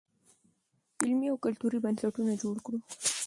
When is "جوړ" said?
2.41-2.55